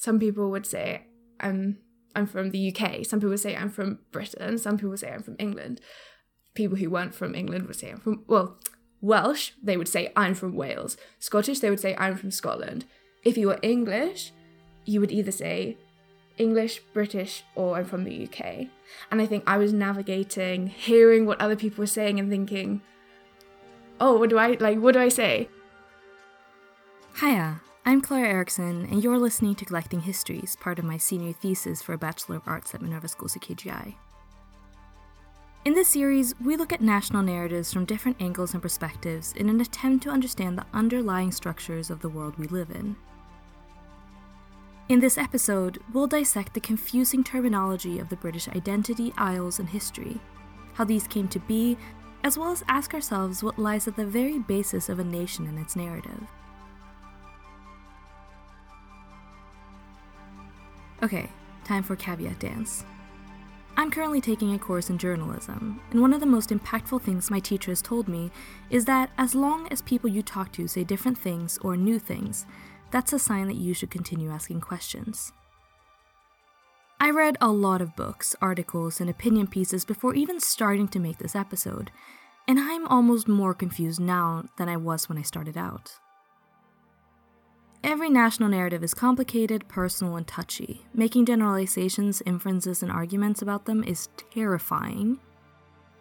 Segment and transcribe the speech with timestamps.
[0.00, 1.02] some people would say
[1.38, 1.76] I'm
[2.16, 3.04] I'm from the UK.
[3.04, 4.56] Some people would say I'm from Britain.
[4.56, 5.78] Some people say I'm from England.
[6.54, 8.58] People who weren't from England would say I'm from well,
[9.02, 10.96] Welsh, they would say I'm from Wales.
[11.18, 12.86] Scottish, they would say I'm from Scotland.
[13.24, 14.32] If you were English,
[14.86, 15.76] you would either say
[16.38, 18.68] English, British, or I'm from the UK.
[19.10, 22.80] And I think I was navigating, hearing what other people were saying and thinking,
[24.00, 24.78] oh, what do I like?
[24.78, 25.50] What do I say?
[27.20, 31.80] Hiya, I'm Clara Erickson, and you're listening to Collecting Histories, part of my senior thesis
[31.80, 33.94] for a Bachelor of Arts at Minerva Schools School KGI.
[35.64, 39.62] In this series, we look at national narratives from different angles and perspectives in an
[39.62, 42.96] attempt to understand the underlying structures of the world we live in.
[44.90, 50.20] In this episode, we'll dissect the confusing terminology of the British identity, isles, and history,
[50.74, 51.78] how these came to be,
[52.24, 55.58] as well as ask ourselves what lies at the very basis of a nation and
[55.58, 56.26] its narrative.
[61.02, 61.30] Okay,
[61.64, 62.84] time for caveat dance.
[63.76, 67.40] I'm currently taking a course in journalism, and one of the most impactful things my
[67.40, 68.30] teacher has told me
[68.68, 72.44] is that as long as people you talk to say different things or new things,
[72.90, 75.32] that's a sign that you should continue asking questions.
[77.00, 81.16] I read a lot of books, articles, and opinion pieces before even starting to make
[81.16, 81.90] this episode,
[82.46, 85.92] and I'm almost more confused now than I was when I started out.
[87.82, 90.84] Every national narrative is complicated, personal, and touchy.
[90.92, 95.18] Making generalizations, inferences, and arguments about them is terrifying.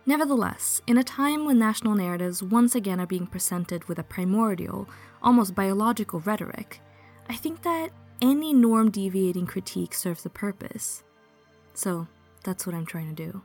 [0.05, 4.89] Nevertheless, in a time when national narratives once again are being presented with a primordial,
[5.23, 6.81] almost biological rhetoric,
[7.29, 7.91] I think that
[8.21, 11.03] any norm deviating critique serves a purpose.
[11.75, 12.07] So,
[12.43, 13.41] that's what I'm trying to do.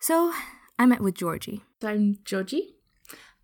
[0.00, 0.34] So,
[0.78, 1.64] I met with Georgie.
[1.82, 2.75] I'm Georgie.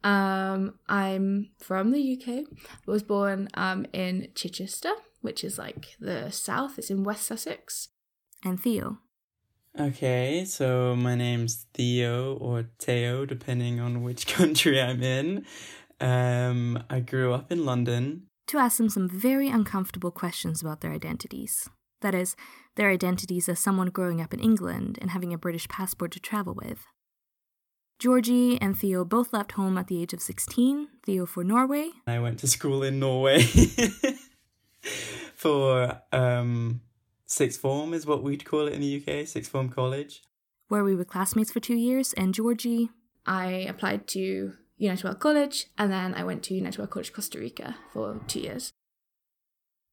[0.05, 2.47] Um, I'm from the UK.
[2.57, 6.79] I was born um, in Chichester, which is like the south.
[6.79, 7.89] It's in West Sussex.
[8.45, 8.99] And Theo.
[9.79, 15.47] Okay, so my name's Theo or Theo, depending on which country I'm in.
[16.01, 18.27] Um, I grew up in London.
[18.49, 21.71] To ask them some very uncomfortable questions about their identities.
[22.03, 22.35] That is,
[22.75, 26.55] their identities as someone growing up in England and having a British passport to travel
[26.55, 26.85] with.
[27.99, 31.91] Georgie and Theo both left home at the age of 16, Theo for Norway.
[32.07, 33.43] I went to school in Norway
[35.35, 36.81] for um,
[37.27, 40.23] sixth form, is what we'd call it in the UK, sixth form college.
[40.69, 42.91] Where we were classmates for two years, and Georgie.
[43.25, 47.39] I applied to United World College and then I went to United World College Costa
[47.39, 48.73] Rica for two years.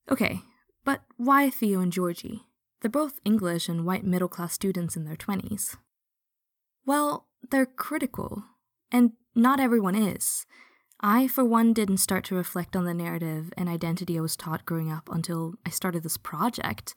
[0.10, 0.42] Okay,
[0.84, 2.48] but why Theo and Georgie?
[2.82, 5.76] They're both English and white middle class students in their 20s.
[6.86, 8.44] Well, they're critical,
[8.92, 10.46] and not everyone is.
[11.02, 14.66] I, for one, didn't start to reflect on the narrative and identity I was taught
[14.66, 16.94] growing up until I started this project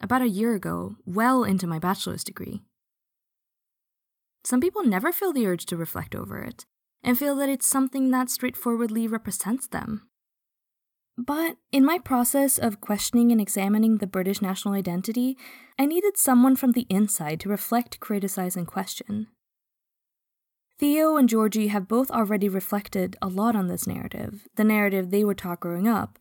[0.00, 2.62] about a year ago, well into my bachelor's degree.
[4.44, 6.66] Some people never feel the urge to reflect over it
[7.02, 10.08] and feel that it's something that straightforwardly represents them.
[11.16, 15.36] But in my process of questioning and examining the British national identity,
[15.78, 19.28] I needed someone from the inside to reflect, criticize, and question.
[20.78, 25.24] Theo and Georgie have both already reflected a lot on this narrative, the narrative they
[25.24, 26.18] were taught growing up,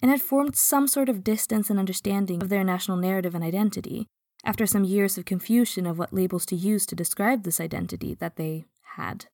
[0.00, 4.06] and had formed some sort of distance and understanding of their national narrative and identity,
[4.44, 8.36] after some years of confusion of what labels to use to describe this identity that
[8.36, 8.64] they
[8.96, 9.26] had.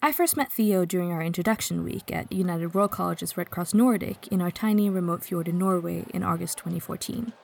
[0.00, 4.28] I first met Theo during our introduction week at United World College's Red Cross Nordic
[4.28, 7.34] in our tiny remote fjord in Norway in August 2014.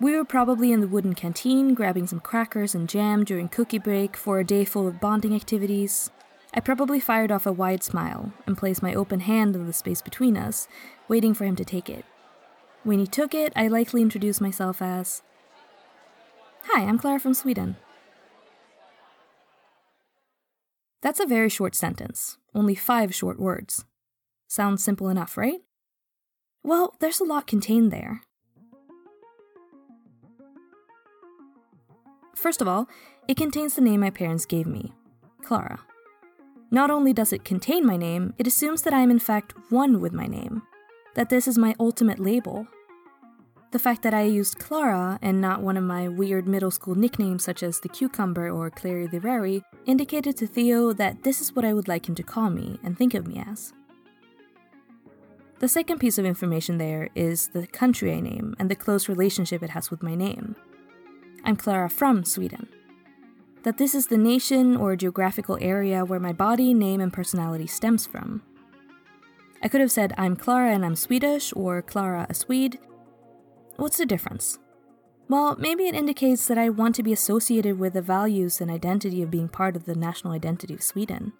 [0.00, 4.16] We were probably in the wooden canteen grabbing some crackers and jam during cookie break
[4.16, 6.10] for a day full of bonding activities.
[6.52, 10.02] I probably fired off a wide smile and placed my open hand in the space
[10.02, 10.66] between us,
[11.06, 12.04] waiting for him to take it.
[12.82, 15.22] When he took it, I likely introduced myself as
[16.64, 17.76] Hi, I'm Clara from Sweden.
[21.02, 23.84] That's a very short sentence, only five short words.
[24.48, 25.60] Sounds simple enough, right?
[26.62, 28.22] Well, there's a lot contained there.
[32.34, 32.88] First of all,
[33.28, 34.92] it contains the name my parents gave me
[35.42, 35.80] Clara.
[36.70, 40.00] Not only does it contain my name, it assumes that I am in fact one
[40.00, 40.62] with my name,
[41.14, 42.66] that this is my ultimate label,
[43.74, 47.42] the fact that I used Clara and not one of my weird middle school nicknames
[47.42, 51.64] such as the Cucumber or Clary the Rary indicated to Theo that this is what
[51.64, 53.72] I would like him to call me and think of me as.
[55.58, 59.60] The second piece of information there is the country I name and the close relationship
[59.60, 60.54] it has with my name.
[61.44, 62.68] I'm Clara from Sweden.
[63.64, 68.06] that this is the nation or geographical area where my body, name, and personality stems
[68.06, 68.42] from.
[69.62, 72.78] I could have said I'm Clara and I'm Swedish, or Clara a Swede.
[73.76, 74.58] What's the difference?
[75.28, 79.22] Well, maybe it indicates that I want to be associated with the values and identity
[79.22, 81.32] of being part of the national identity of Sweden.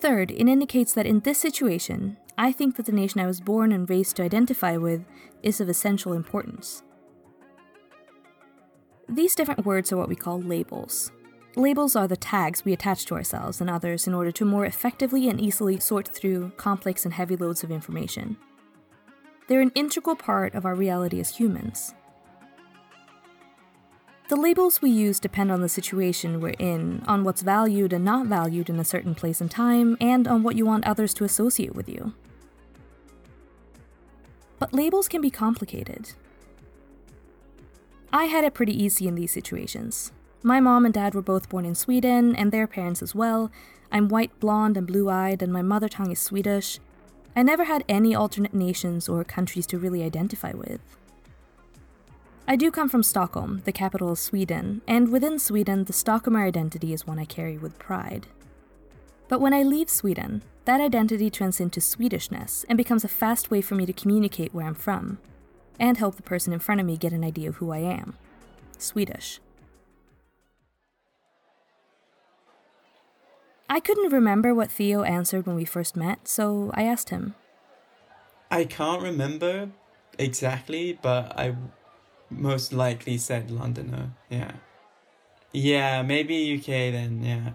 [0.00, 3.70] Third, it indicates that in this situation, I think that the nation I was born
[3.70, 5.04] and raised to identify with
[5.44, 6.82] is of essential importance.
[9.08, 11.12] These different words are what we call labels.
[11.54, 15.28] Labels are the tags we attach to ourselves and others in order to more effectively
[15.28, 18.36] and easily sort through complex and heavy loads of information.
[19.48, 21.94] They're an integral part of our reality as humans.
[24.28, 28.26] The labels we use depend on the situation we're in, on what's valued and not
[28.26, 31.76] valued in a certain place and time, and on what you want others to associate
[31.76, 32.12] with you.
[34.58, 36.12] But labels can be complicated.
[38.12, 40.12] I had it pretty easy in these situations.
[40.42, 43.50] My mom and dad were both born in Sweden, and their parents as well.
[43.90, 46.78] I'm white, blonde, and blue eyed, and my mother tongue is Swedish.
[47.34, 50.80] I never had any alternate nations or countries to really identify with.
[52.48, 56.92] I do come from Stockholm, the capital of Sweden, and within Sweden, the Stockholmer identity
[56.92, 58.28] is one I carry with pride.
[59.28, 63.60] But when I leave Sweden, that identity turns into Swedishness and becomes a fast way
[63.60, 65.18] for me to communicate where I'm from,
[65.78, 68.14] and help the person in front of me get an idea of who I am
[68.78, 69.40] Swedish.
[73.68, 77.34] I couldn't remember what Theo answered when we first met, so I asked him.
[78.50, 79.70] I can't remember
[80.18, 81.56] exactly, but I
[82.30, 84.12] most likely said Londoner.
[84.30, 84.52] Yeah.
[85.52, 87.50] Yeah, maybe UK then, yeah.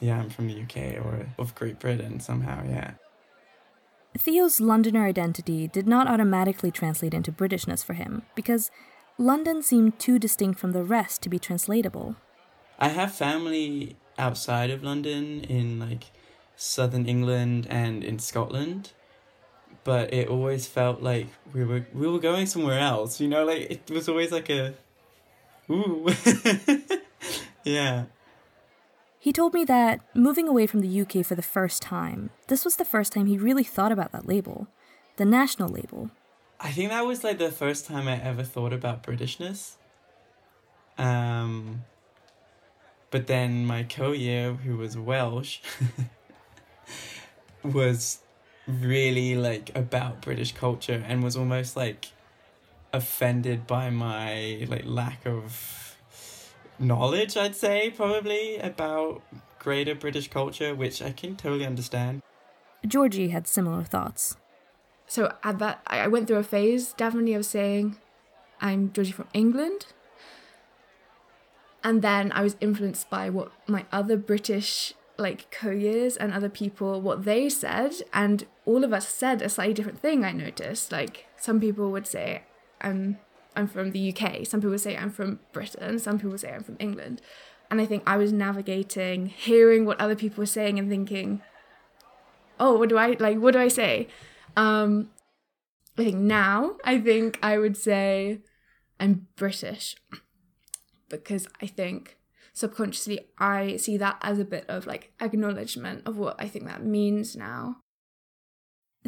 [0.00, 2.92] Yeah, I'm from the UK or of Great Britain somehow, yeah.
[4.16, 8.70] Theo's Londoner identity did not automatically translate into Britishness for him, because
[9.18, 12.16] London seemed too distinct from the rest to be translatable.
[12.78, 16.04] I have family outside of London in like
[16.56, 18.92] southern England and in Scotland
[19.84, 23.20] but it always felt like we were we were going somewhere else.
[23.20, 24.74] You know, like it was always like a
[25.70, 26.08] ooh.
[27.64, 28.04] yeah.
[29.22, 32.76] He told me that moving away from the UK for the first time, this was
[32.76, 34.66] the first time he really thought about that label,
[35.16, 36.10] the national label.
[36.58, 39.76] I think that was like the first time I ever thought about Britishness.
[40.96, 41.84] Um
[43.10, 45.58] but then my co-year who was Welsh
[47.62, 48.20] was
[48.66, 52.06] really like about British culture and was almost like
[52.94, 55.89] offended by my like lack of
[56.80, 59.22] knowledge, I'd say, probably about
[59.58, 62.22] greater British culture, which I can totally understand.
[62.86, 64.36] Georgie had similar thoughts.
[65.06, 67.98] So at that, I went through a phase definitely of saying,
[68.60, 69.86] "I'm Georgie from England,"
[71.84, 77.00] and then I was influenced by what my other British like co-years and other people
[77.00, 81.26] what they said and all of us said a slightly different thing i noticed like
[81.36, 82.42] some people would say
[82.80, 83.18] i'm
[83.56, 86.76] i'm from the uk some people say i'm from britain some people say i'm from
[86.78, 87.20] england
[87.70, 91.40] and i think i was navigating hearing what other people were saying and thinking
[92.58, 94.08] oh what do i like what do i say
[94.56, 95.10] um
[95.98, 98.40] i think now i think i would say
[98.98, 99.96] i'm british
[101.08, 102.16] because i think
[102.52, 106.84] subconsciously I see that as a bit of like acknowledgement of what I think that
[106.84, 107.76] means now.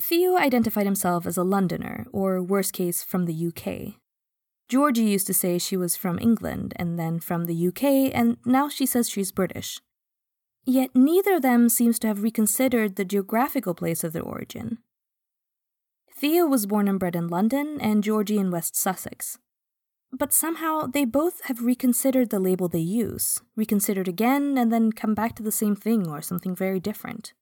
[0.01, 4.01] Theo identified himself as a Londoner, or worst case, from the UK.
[4.69, 8.69] Georgie used to say she was from England and then from the UK, and now
[8.69, 9.81] she says she's British.
[10.65, 14.79] Yet neither of them seems to have reconsidered the geographical place of their origin.
[16.15, 19.39] Theo was born and bred in London, and Georgie in West Sussex.
[20.13, 25.15] But somehow they both have reconsidered the label they use, reconsidered again, and then come
[25.15, 27.33] back to the same thing or something very different.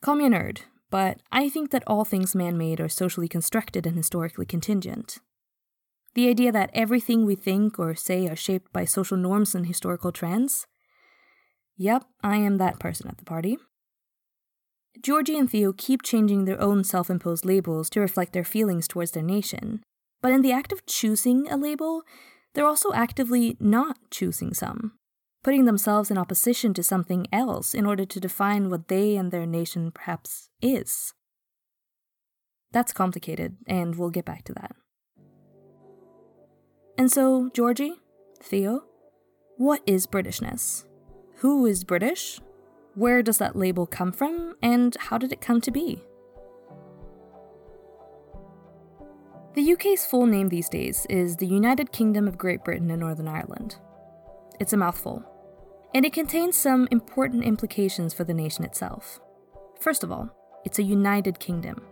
[0.00, 3.86] Call me a nerd, but I think that all things man made are socially constructed
[3.86, 5.18] and historically contingent.
[6.14, 10.12] The idea that everything we think or say are shaped by social norms and historical
[10.12, 10.66] trends?
[11.76, 13.58] Yep, I am that person at the party.
[15.02, 19.10] Georgie and Theo keep changing their own self imposed labels to reflect their feelings towards
[19.10, 19.82] their nation,
[20.22, 22.02] but in the act of choosing a label,
[22.54, 24.92] they're also actively not choosing some,
[25.42, 29.46] putting themselves in opposition to something else in order to define what they and their
[29.46, 31.12] nation perhaps is.
[32.70, 34.76] That's complicated, and we'll get back to that.
[36.96, 37.94] And so, Georgie,
[38.40, 38.84] Theo,
[39.56, 40.84] what is Britishness?
[41.38, 42.40] Who is British?
[42.94, 46.04] Where does that label come from, and how did it come to be?
[49.54, 53.28] The UK's full name these days is the United Kingdom of Great Britain and Northern
[53.28, 53.76] Ireland.
[54.60, 55.24] It's a mouthful.
[55.94, 59.20] And it contains some important implications for the nation itself.
[59.78, 60.30] First of all,
[60.64, 61.84] it's a united kingdom.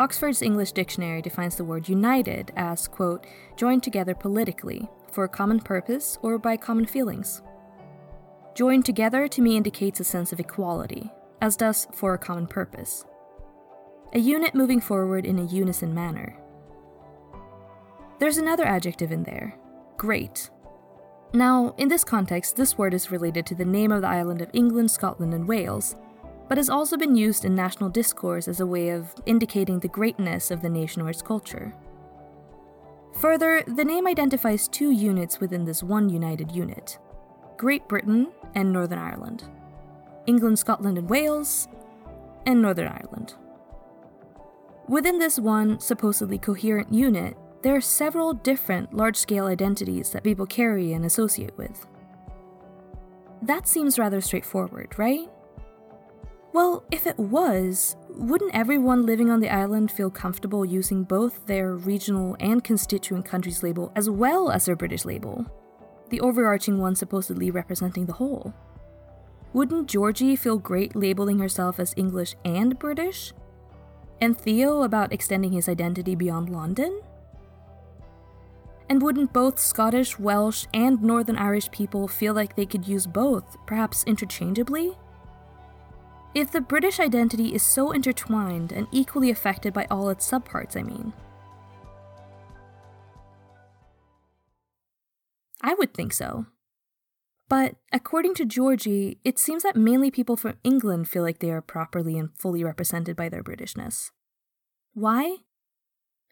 [0.00, 5.60] Oxford's English Dictionary defines the word united as, quote, joined together politically, for a common
[5.60, 7.42] purpose or by common feelings.
[8.54, 13.04] Joined together to me indicates a sense of equality, as does for a common purpose.
[14.14, 16.34] A unit moving forward in a unison manner.
[18.18, 19.54] There's another adjective in there
[19.98, 20.48] great.
[21.34, 24.48] Now, in this context, this word is related to the name of the island of
[24.54, 25.94] England, Scotland, and Wales,
[26.50, 30.50] but has also been used in national discourse as a way of indicating the greatness
[30.50, 31.72] of the nation or its culture.
[33.20, 36.98] Further, the name identifies two units within this one united unit
[37.56, 39.44] Great Britain and Northern Ireland,
[40.26, 41.68] England, Scotland, and Wales,
[42.44, 43.34] and Northern Ireland.
[44.88, 50.46] Within this one supposedly coherent unit, there are several different large scale identities that people
[50.46, 51.86] carry and associate with.
[53.40, 55.30] That seems rather straightforward, right?
[56.52, 61.74] Well, if it was, wouldn't everyone living on the island feel comfortable using both their
[61.74, 65.46] regional and constituent country's label as well as their British label?
[66.08, 68.52] The overarching one supposedly representing the whole.
[69.52, 73.32] Wouldn't Georgie feel great labeling herself as English and British?
[74.20, 77.00] And Theo about extending his identity beyond London?
[78.88, 83.56] And wouldn't both Scottish, Welsh, and Northern Irish people feel like they could use both,
[83.66, 84.96] perhaps interchangeably?
[86.34, 90.82] If the British identity is so intertwined and equally affected by all its subparts, I
[90.82, 91.12] mean.
[95.60, 96.46] I would think so.
[97.48, 101.60] But according to Georgie, it seems that mainly people from England feel like they are
[101.60, 104.12] properly and fully represented by their Britishness.
[104.94, 105.38] Why?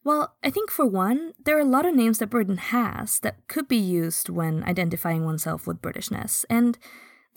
[0.05, 3.49] Well, I think for one, there are a lot of names that Britain has that
[3.49, 6.78] could be used when identifying oneself with Britishness, and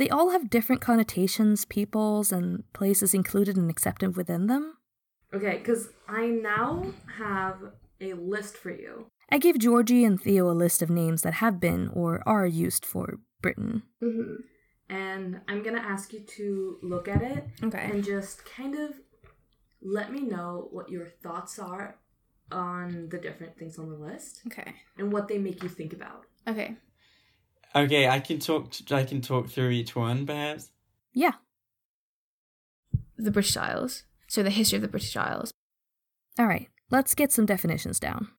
[0.02, 4.78] they all have different connotations, peoples, and places included and accepted within them.
[5.32, 6.88] Okay, because I now
[7.20, 7.60] have
[8.02, 9.12] a list for you.
[9.30, 12.84] I gave Georgie and Theo a list of names that have been or are used
[12.84, 13.84] for Britain.
[14.02, 14.38] Mm-hmm.
[14.90, 17.92] And I'm gonna ask you to look at it Okay.
[17.92, 18.96] and just kind of
[19.84, 22.00] let me know what your thoughts are
[22.52, 24.74] on the different things on the list Okay.
[24.98, 26.26] and what they make you think about.
[26.48, 26.76] Okay.
[27.76, 28.74] Okay, I can talk.
[28.92, 30.72] I can talk through each one, perhaps.
[31.14, 31.34] Yeah.
[33.18, 34.04] The British Isles.
[34.28, 35.52] So the history of the British Isles.
[36.40, 38.30] All right, let's get some definitions down.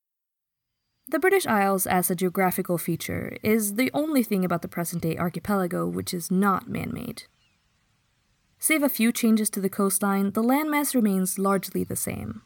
[1.07, 5.17] The British Isles, as a geographical feature, is the only thing about the present day
[5.17, 7.23] archipelago which is not man made.
[8.57, 12.41] Save a few changes to the coastline, the landmass remains largely the same.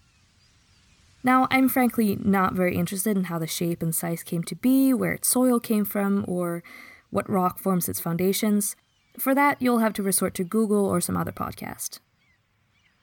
[1.28, 4.94] Now, I'm frankly not very interested in how the shape and size came to be,
[4.94, 6.64] where its soil came from, or
[7.10, 8.78] what rock forms its foundations.
[9.20, 12.00] For that, you'll have to resort to Google or some other podcast.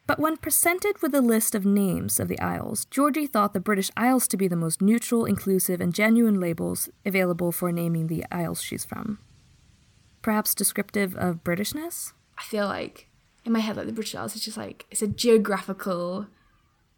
[0.07, 3.91] But when presented with a list of names of the Isles, Georgie thought the British
[3.95, 8.63] Isles to be the most neutral, inclusive, and genuine labels available for naming the Isles
[8.63, 9.19] she's from.
[10.23, 12.15] Perhaps descriptive of Britishness?
[12.39, 13.11] I feel like
[13.45, 16.29] in my head, like the British Isles is just like it's a geographical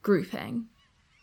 [0.02, 0.68] grouping.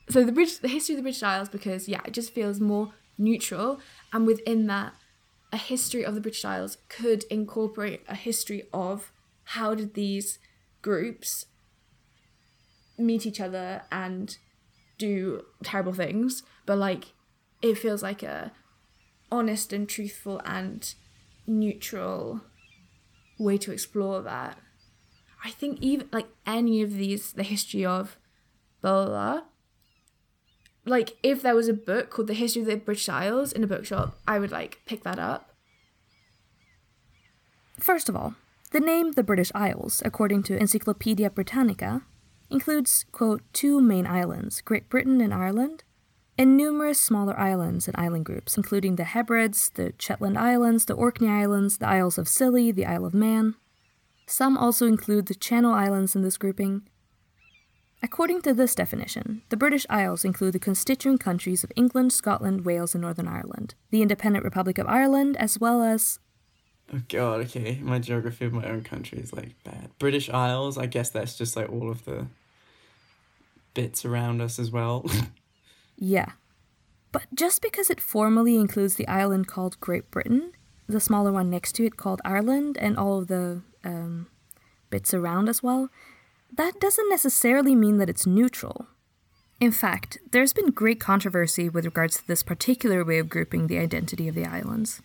[0.10, 2.94] So the British, the history of the British Isles, because yeah, it just feels more
[3.18, 3.80] neutral,
[4.12, 4.94] and within that,
[5.52, 9.12] a history of the British Isles could incorporate a history of
[9.44, 10.40] how did these
[10.82, 11.46] groups
[12.98, 14.38] meet each other and
[14.98, 17.14] do terrible things, but like
[17.62, 18.52] it feels like a
[19.32, 20.94] honest and truthful and
[21.48, 22.42] neutral
[23.40, 24.58] way to explore that.
[25.44, 28.18] I think even like any of these, the history of
[28.82, 29.42] blah.
[30.86, 33.68] Like if there was a book called The History of the British Isles in a
[33.68, 35.50] bookshop, I would like pick that up.
[37.80, 38.36] First of all,
[38.72, 42.02] the name the British Isles, according to Encyclopedia Britannica,
[42.50, 45.84] includes, quote, two main islands, Great Britain and Ireland,
[46.38, 51.30] and numerous smaller islands and island groups, including the Hebrides, the Shetland Islands, the Orkney
[51.30, 53.56] Islands, the Isles of Scilly, the Isle of Man.
[54.26, 56.88] Some also include the Channel Islands in this grouping.
[58.04, 62.94] According to this definition, the British Isles include the constituent countries of England, Scotland, Wales,
[62.94, 66.20] and Northern Ireland, the Independent Republic of Ireland, as well as
[66.94, 67.80] Oh god, okay.
[67.82, 69.90] My geography of my own country is like bad.
[70.00, 72.28] British Isles, I guess that's just like all of the
[73.74, 75.10] bits around us as well.
[75.96, 76.32] Yeah.
[77.12, 80.52] But just because it formally includes the island called Great Britain,
[80.88, 84.28] the smaller one next to it called Ireland, and all of the um,
[84.90, 85.90] bits around as well,
[86.56, 88.88] that doesn't necessarily mean that it's neutral.
[89.60, 93.78] In fact, there's been great controversy with regards to this particular way of grouping the
[93.78, 95.02] identity of the islands.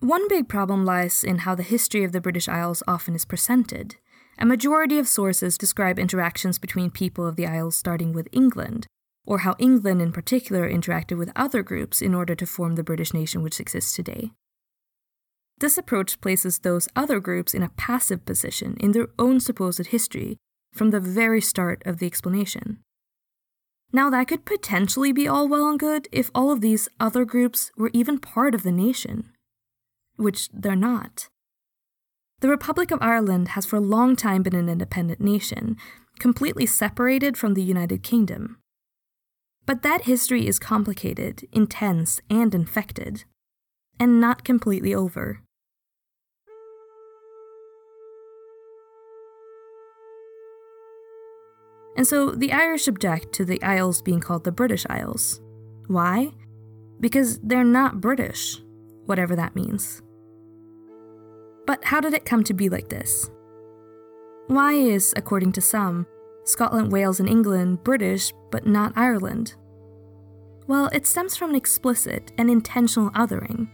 [0.00, 3.96] One big problem lies in how the history of the British Isles often is presented.
[4.38, 8.86] A majority of sources describe interactions between people of the Isles starting with England,
[9.26, 13.12] or how England in particular interacted with other groups in order to form the British
[13.12, 14.30] nation which exists today.
[15.60, 20.36] This approach places those other groups in a passive position in their own supposed history
[20.72, 22.78] from the very start of the explanation.
[23.92, 27.72] Now, that could potentially be all well and good if all of these other groups
[27.76, 29.30] were even part of the nation,
[30.16, 31.28] which they're not.
[32.40, 35.76] The Republic of Ireland has for a long time been an independent nation,
[36.20, 38.58] completely separated from the United Kingdom.
[39.66, 43.24] But that history is complicated, intense, and infected,
[43.98, 45.42] and not completely over.
[51.98, 55.40] And so the Irish object to the Isles being called the British Isles.
[55.88, 56.30] Why?
[57.00, 58.62] Because they're not British,
[59.06, 60.00] whatever that means.
[61.66, 63.28] But how did it come to be like this?
[64.46, 66.06] Why is, according to some,
[66.44, 69.56] Scotland, Wales, and England British but not Ireland?
[70.68, 73.68] Well, it stems from an explicit and intentional othering.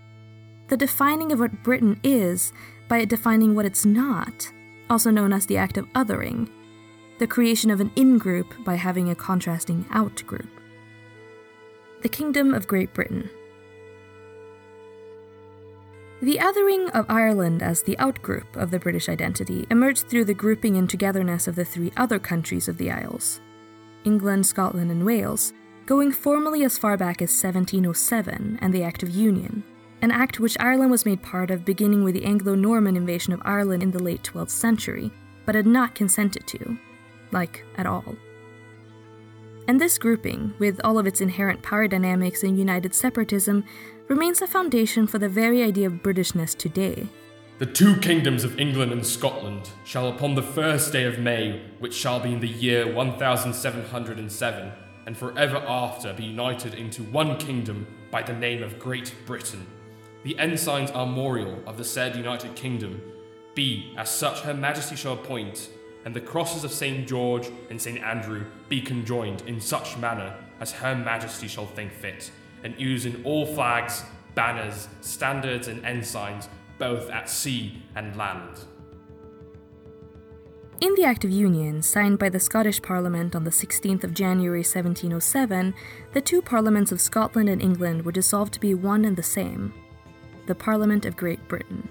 [0.68, 2.54] The defining of what Britain is
[2.88, 4.50] by defining what it's not,
[4.88, 6.48] also known as the act of othering,
[7.18, 10.48] the creation of an in group by having a contrasting out group.
[12.02, 13.30] The Kingdom of Great Britain.
[16.20, 20.76] The othering of Ireland as the outgroup of the British identity emerged through the grouping
[20.76, 23.40] and togetherness of the three other countries of the Isles
[24.04, 25.52] England, Scotland, and Wales,
[25.86, 29.62] going formally as far back as 1707 and the Act of Union,
[30.02, 33.42] an act which Ireland was made part of beginning with the Anglo Norman invasion of
[33.44, 35.10] Ireland in the late 12th century,
[35.46, 36.78] but had not consented to
[37.34, 38.16] like at all.
[39.68, 43.64] And this grouping, with all of its inherent power dynamics and united separatism,
[44.08, 47.08] remains a foundation for the very idea of Britishness today.
[47.58, 51.94] The two kingdoms of England and Scotland shall upon the first day of May, which
[51.94, 54.72] shall be in the year 1707,
[55.06, 59.66] and forever after be united into one kingdom by the name of Great Britain.
[60.24, 63.00] The ensign's armorial of the said United Kingdom
[63.54, 65.68] be as such her Majesty shall appoint
[66.04, 67.06] and the crosses of St.
[67.06, 68.02] George and St.
[68.02, 72.30] Andrew be conjoined in such manner as Her Majesty shall think fit,
[72.62, 78.64] and used in all flags, banners, standards, and ensigns, both at sea and land.
[80.80, 84.60] In the Act of Union, signed by the Scottish Parliament on the 16th of January
[84.60, 85.74] 1707,
[86.12, 89.72] the two parliaments of Scotland and England were dissolved to be one and the same
[90.46, 91.88] the Parliament of Great Britain.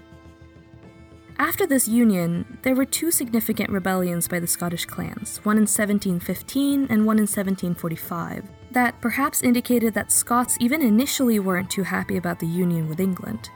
[1.38, 6.86] After this union, there were two significant rebellions by the Scottish clans, one in 1715
[6.88, 12.38] and one in 1745, that perhaps indicated that Scots even initially weren't too happy about
[12.38, 13.50] the union with England.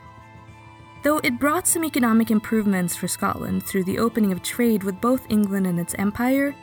[1.05, 5.31] Though it brought some economic improvements for Scotland through the opening of trade with both
[5.31, 6.57] England and its empire,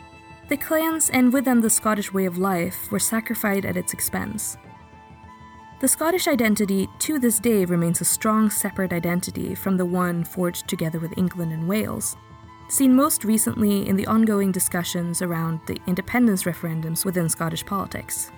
[0.49, 4.57] the clans and with them the Scottish way of life were sacrificed at its expense.
[5.81, 10.69] The Scottish identity to this day remains a strong separate identity from the one forged
[10.69, 12.15] together with England and Wales,
[12.69, 18.31] seen most recently in the ongoing discussions around the independence referendums within Scottish politics.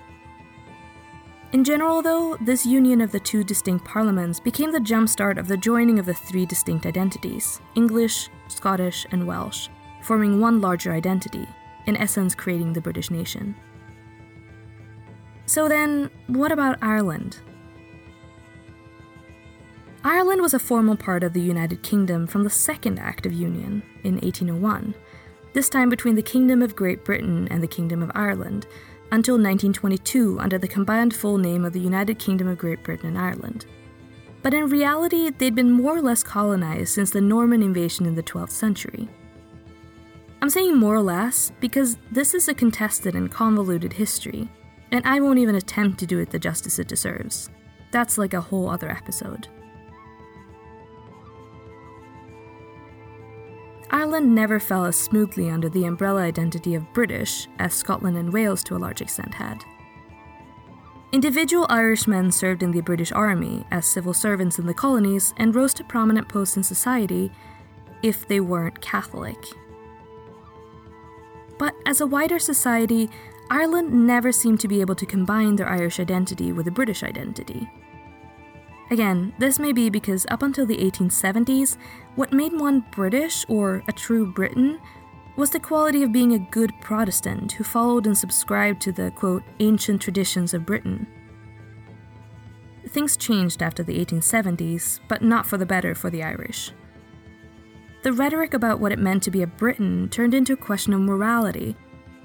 [1.52, 5.56] In general, though, this union of the two distinct parliaments became the jumpstart of the
[5.56, 9.68] joining of the three distinct identities English, Scottish, and Welsh,
[10.02, 11.46] forming one larger identity,
[11.86, 13.54] in essence, creating the British nation.
[15.48, 17.38] So then, what about Ireland?
[20.04, 23.82] Ireland was a formal part of the United Kingdom from the Second Act of Union
[24.04, 24.94] in 1801,
[25.54, 28.66] this time between the Kingdom of Great Britain and the Kingdom of Ireland,
[29.10, 33.18] until 1922 under the combined full name of the United Kingdom of Great Britain and
[33.18, 33.64] Ireland.
[34.42, 38.22] But in reality, they'd been more or less colonized since the Norman invasion in the
[38.22, 39.08] 12th century.
[40.42, 44.50] I'm saying more or less because this is a contested and convoluted history,
[44.90, 47.50] and I won't even attempt to do it the justice it deserves.
[47.90, 49.48] That's like a whole other episode.
[53.90, 58.62] Ireland never fell as smoothly under the umbrella identity of British as Scotland and Wales
[58.64, 59.64] to a large extent had.
[61.10, 65.72] Individual Irishmen served in the British Army as civil servants in the colonies and rose
[65.74, 67.32] to prominent posts in society
[68.02, 69.42] if they weren't Catholic.
[71.58, 73.08] But as a wider society,
[73.50, 77.68] Ireland never seemed to be able to combine their Irish identity with a British identity.
[78.90, 81.76] Again, this may be because up until the 1870s,
[82.14, 84.80] what made one British or a true Briton
[85.36, 89.44] was the quality of being a good Protestant who followed and subscribed to the quote,
[89.60, 91.06] ancient traditions of Britain.
[92.88, 96.72] things changed after the 1870s, but not for the better for the Irish.
[98.02, 101.00] The rhetoric about what it meant to be a Briton turned into a question of
[101.00, 101.76] morality,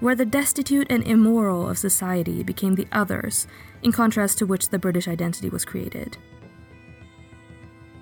[0.03, 3.47] where the destitute and immoral of society became the others,
[3.81, 6.17] in contrast to which the British identity was created.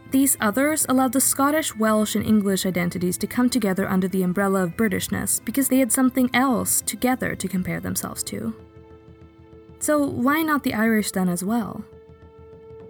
[0.09, 4.63] These others allowed the Scottish, Welsh, and English identities to come together under the umbrella
[4.63, 8.55] of Britishness because they had something else together to compare themselves to.
[9.77, 11.85] So, why not the Irish then as well?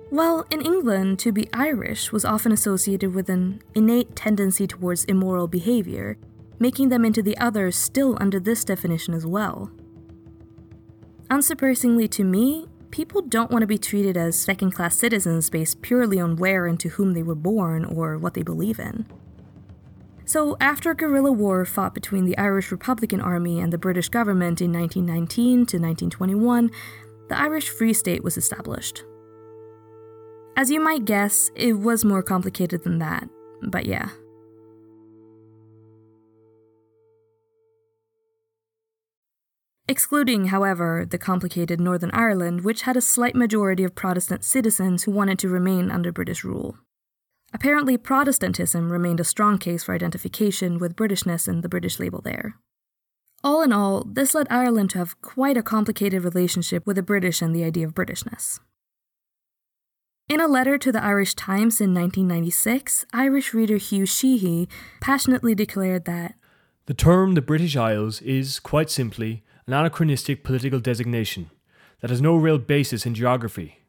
[0.09, 5.47] Well, in England, to be Irish was often associated with an innate tendency towards immoral
[5.49, 6.17] behavior,
[6.61, 9.71] making them into the others still under this definition as well.
[11.31, 16.19] Unsurprisingly to me, people don't want to be treated as second class citizens based purely
[16.19, 19.07] on where and to whom they were born or what they believe in.
[20.23, 24.61] So, after a guerrilla war fought between the Irish Republican Army and the British government
[24.61, 26.69] in 1919 to 1921,
[27.27, 29.03] the Irish Free State was established.
[30.55, 33.27] As you might guess, it was more complicated than that,
[33.63, 34.09] but yeah.
[39.91, 45.11] Excluding, however, the complicated Northern Ireland, which had a slight majority of Protestant citizens who
[45.11, 46.77] wanted to remain under British rule.
[47.53, 52.55] Apparently, Protestantism remained a strong case for identification with Britishness and the British label there.
[53.43, 57.41] All in all, this led Ireland to have quite a complicated relationship with the British
[57.41, 58.61] and the idea of Britishness.
[60.29, 64.69] In a letter to the Irish Times in 1996, Irish reader Hugh Sheehy
[65.01, 66.35] passionately declared that
[66.85, 71.49] The term the British Isles is, quite simply, an anachronistic political designation
[72.01, 73.79] that has no real basis in geography.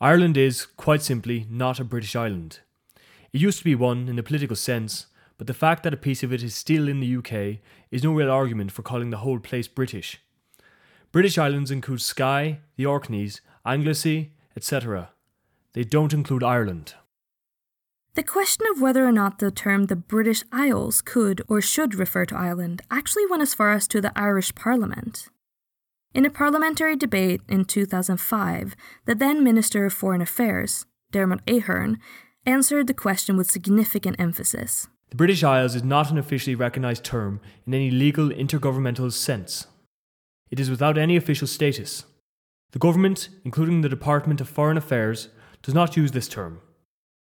[0.00, 2.60] Ireland is, quite simply, not a British island.
[3.30, 6.22] It used to be one in the political sense, but the fact that a piece
[6.22, 7.58] of it is still in the UK
[7.90, 10.18] is no real argument for calling the whole place British.
[11.10, 15.10] British islands include Skye, the Orkneys, Anglesey, etc.
[15.74, 16.94] They don't include Ireland.
[18.14, 22.26] The question of whether or not the term the British Isles could or should refer
[22.26, 25.30] to Ireland actually went as far as to the Irish Parliament.
[26.12, 31.98] In a parliamentary debate in 2005, the then Minister of Foreign Affairs, Dermot Ahern,
[32.44, 34.88] answered the question with significant emphasis.
[35.08, 39.68] The British Isles is not an officially recognised term in any legal intergovernmental sense.
[40.50, 42.04] It is without any official status.
[42.72, 45.28] The government, including the Department of Foreign Affairs,
[45.62, 46.60] does not use this term.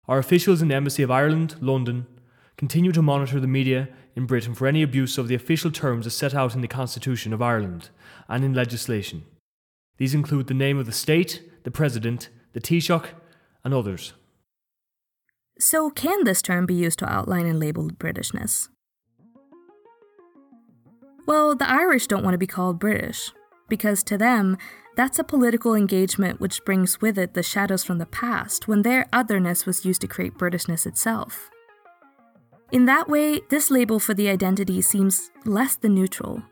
[0.08, 2.06] Our officials in the Embassy of Ireland, London,
[2.56, 6.14] continue to monitor the media in Britain for any abuse of the official terms as
[6.14, 7.90] set out in the Constitution of Ireland
[8.28, 9.24] and in legislation.
[9.98, 13.06] These include the name of the state, the president, the Taoiseach,
[13.64, 14.14] and others.
[15.58, 18.68] So, can this term be used to outline and label Britishness?
[21.26, 23.30] Well, the Irish don't want to be called British,
[23.68, 24.56] because to them,
[24.96, 29.07] that's a political engagement which brings with it the shadows from the past when their
[29.12, 31.50] otherness was used to create Britishness itself.
[32.72, 36.42] In that way, this label for the identity seems less than neutral.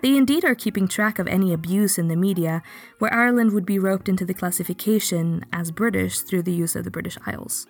[0.00, 2.62] They indeed are keeping track of any abuse in the media,
[3.00, 6.90] where Ireland would be roped into the classification as British through the use of the
[6.90, 7.66] British Isles.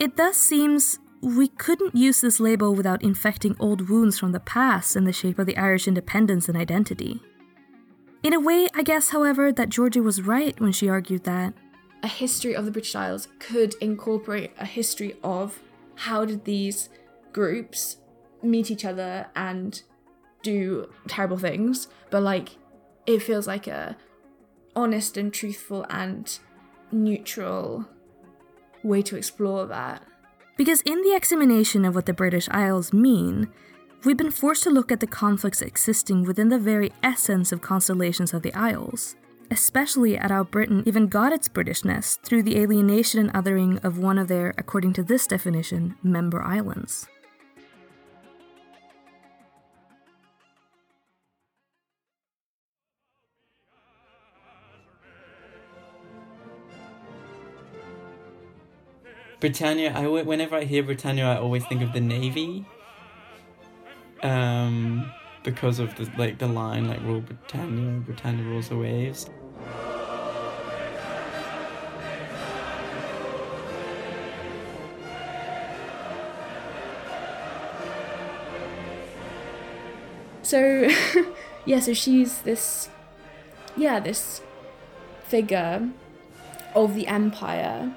[0.00, 4.96] It thus seems we couldn't use this label without infecting old wounds from the past
[4.96, 7.20] in the shape of the Irish independence and identity.
[8.22, 11.54] In a way, I guess, however, that Georgie was right when she argued that
[12.02, 15.60] a history of the British Isles could incorporate a history of
[15.94, 16.88] how did these
[17.32, 17.98] groups
[18.42, 19.82] meet each other and
[20.42, 22.56] do terrible things, but like
[23.06, 23.96] it feels like a
[24.76, 26.38] honest and truthful and
[26.92, 27.88] neutral
[28.82, 30.04] way to explore that.
[30.56, 33.48] Because in the examination of what the British Isles mean,
[34.04, 38.32] we've been forced to look at the conflicts existing within the very essence of constellations
[38.32, 39.16] of the Isles,
[39.50, 44.18] especially at how Britain even got its Britishness through the alienation and othering of one
[44.18, 47.08] of their, according to this definition, member islands.
[59.40, 59.92] Britannia.
[59.94, 62.66] I whenever I hear Britannia, I always think of the navy.
[64.22, 65.12] Um,
[65.44, 69.30] because of the like the line like "Rule Britannia, Britannia rules the waves."
[80.48, 80.88] So,
[81.66, 82.88] yeah, so she's this,
[83.76, 84.40] yeah, this
[85.24, 85.90] figure
[86.74, 87.94] of the empire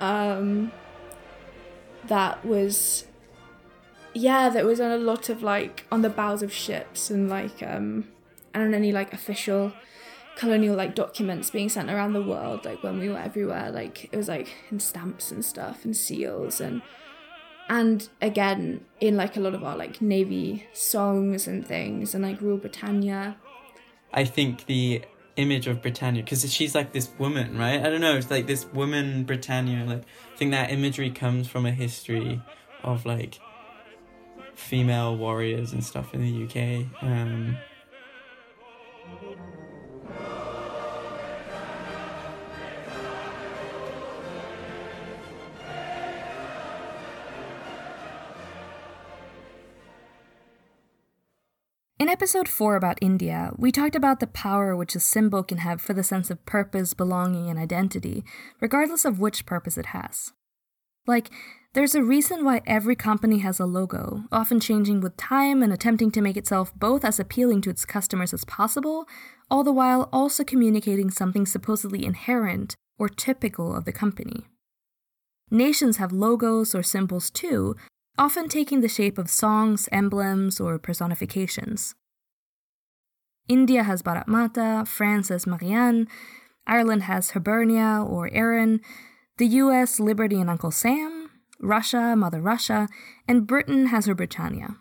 [0.00, 0.72] um,
[2.06, 3.04] that was
[4.16, 7.62] yeah that was on a lot of like on the bows of ships and like
[7.62, 8.08] um
[8.54, 9.72] and on any like official
[10.36, 14.16] colonial like documents being sent around the world like when we were everywhere like it
[14.16, 16.82] was like in stamps and stuff and seals and
[17.68, 22.40] and again in like a lot of our like navy songs and things and like
[22.40, 23.36] rule britannia
[24.12, 25.02] I think the
[25.36, 27.80] image of Britannia, because she's like this woman, right?
[27.80, 28.16] I don't know.
[28.16, 29.84] It's like this woman Britannia.
[29.84, 32.40] Like I think that imagery comes from a history
[32.82, 33.38] of like
[34.56, 36.86] female warriors and stuff in the UK.
[37.02, 37.56] Um,
[51.98, 55.80] In episode 4 about India, we talked about the power which a symbol can have
[55.80, 58.22] for the sense of purpose, belonging, and identity,
[58.60, 60.32] regardless of which purpose it has.
[61.06, 61.30] Like,
[61.76, 66.10] there's a reason why every company has a logo, often changing with time and attempting
[66.10, 69.06] to make itself both as appealing to its customers as possible,
[69.50, 74.46] all the while also communicating something supposedly inherent or typical of the company.
[75.50, 77.76] Nations have logos or symbols too,
[78.16, 81.94] often taking the shape of songs, emblems, or personifications.
[83.48, 86.08] India has Bharat Mata, France has Marianne,
[86.66, 88.80] Ireland has Hibernia or Erin,
[89.36, 91.15] the US Liberty and Uncle Sam,
[91.60, 92.88] Russia Mother Russia,
[93.26, 94.76] and Britain has her Britannia.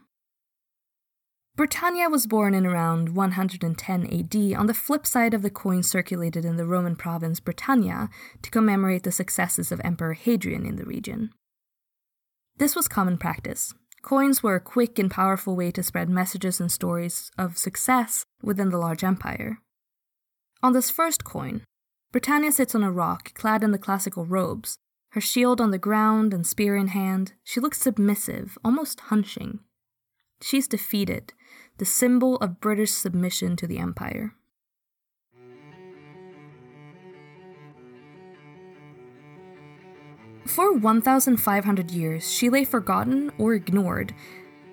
[1.55, 6.43] Britannia was born in around 110 AD on the flip side of the coin circulated
[6.43, 8.09] in the Roman province Britannia
[8.41, 11.29] to commemorate the successes of Emperor Hadrian in the region.
[12.57, 13.73] This was common practice.
[14.01, 18.69] Coins were a quick and powerful way to spread messages and stories of success within
[18.69, 19.59] the large empire.
[20.61, 21.63] On this first coin,
[22.11, 24.77] Britannia sits on a rock clad in the classical robes,
[25.15, 27.31] her shield on the ground and spear in hand.
[27.41, 29.59] She looks submissive, almost hunching.
[30.41, 31.31] She's defeated,
[31.77, 34.33] the symbol of British submission to the empire.
[40.45, 44.13] For 1,500 years, she lay forgotten or ignored,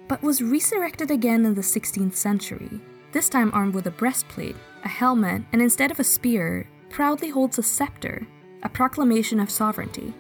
[0.09, 2.81] but was resurrected again in the 16th century,
[3.13, 7.59] this time armed with a breastplate, a helmet, and instead of a spear, proudly holds
[7.59, 8.27] a scepter,
[8.65, 10.13] a proclamation of sovereignty.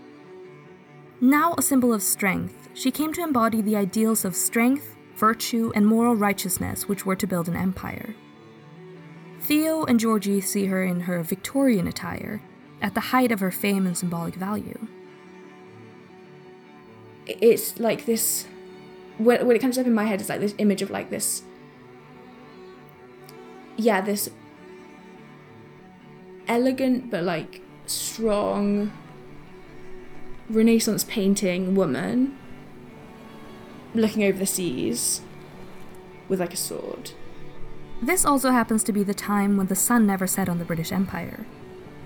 [1.22, 5.86] Now a symbol of strength, she came to embody the ideals of strength, virtue, and
[5.86, 8.14] moral righteousness which were to build an empire.
[9.40, 12.42] Theo and Georgie see her in her Victorian attire,
[12.82, 14.88] at the height of her fame and symbolic value
[17.26, 18.46] it's like this
[19.18, 21.42] when, when it comes up in my head it's like this image of like this
[23.76, 24.30] yeah this
[26.48, 28.90] elegant but like strong
[30.52, 32.36] renaissance painting woman
[33.94, 35.22] looking over the seas
[36.28, 37.12] with like a sword
[38.00, 40.92] this also happens to be the time when the sun never set on the british
[40.92, 41.46] empire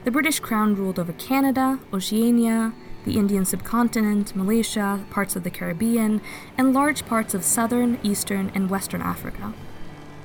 [0.05, 2.73] the british crown ruled over canada oceania
[3.07, 6.21] the Indian subcontinent, Malaysia, parts of the Caribbean,
[6.59, 9.55] and large parts of southern, eastern, and western Africa.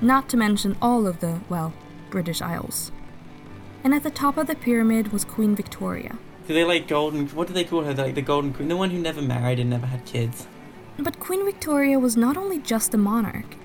[0.02, 1.74] Not to mention all of the, well,
[2.10, 2.92] British Isles.
[3.84, 6.18] And at the top of the pyramid was Queen Victoria.
[6.48, 7.28] Do they like golden?
[7.30, 7.94] What do they call her?
[7.94, 10.48] Like the golden queen, the one who never married and never had kids.
[10.98, 13.56] But Queen Victoria was not only just a monarch.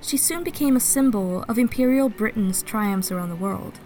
[0.00, 3.80] She soon became a symbol of Imperial Britain's triumphs around the world.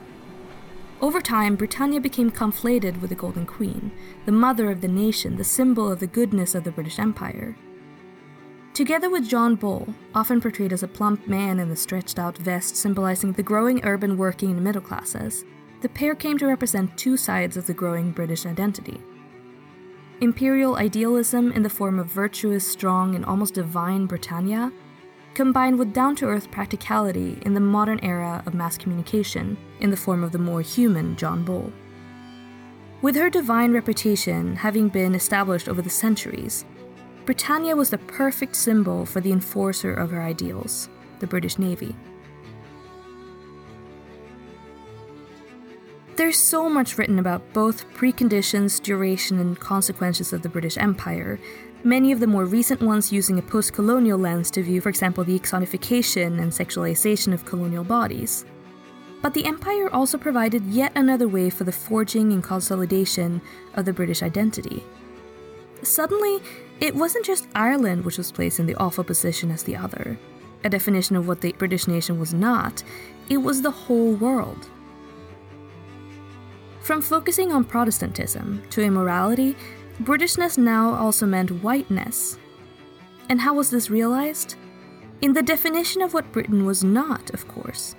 [1.00, 3.90] Over time, Britannia became conflated with the Golden Queen,
[4.26, 7.56] the mother of the nation, the symbol of the goodness of the British Empire.
[8.74, 12.76] Together with John Bull, often portrayed as a plump man in the stretched out vest
[12.76, 15.44] symbolizing the growing urban working and middle classes,
[15.80, 19.00] the pair came to represent two sides of the growing British identity.
[20.20, 24.70] Imperial idealism in the form of virtuous, strong, and almost divine Britannia,
[25.32, 29.96] combined with down to earth practicality in the modern era of mass communication in the
[29.96, 31.72] form of the more human John Bull.
[33.00, 36.66] With her divine reputation having been established over the centuries,
[37.24, 40.90] Britannia was the perfect symbol for the enforcer of her ideals,
[41.20, 41.96] the British Navy.
[46.20, 51.40] There's so much written about both preconditions, duration, and consequences of the British Empire
[51.82, 55.24] many of the more recent ones using a post colonial lens to view, for example,
[55.24, 58.44] the exonification and sexualization of colonial bodies.
[59.22, 63.40] But the Empire also provided yet another way for the forging and consolidation
[63.72, 64.84] of the British identity.
[65.82, 66.40] Suddenly,
[66.80, 70.18] it wasn't just Ireland which was placed in the awful position as the other,
[70.64, 72.82] a definition of what the British nation was not,
[73.30, 74.68] it was the whole world.
[76.80, 79.56] From focusing on Protestantism to immorality
[80.02, 82.38] Britishness now also meant whiteness.
[83.28, 84.56] And how was this realized?
[85.20, 87.94] In the definition of what Britain was not, of course.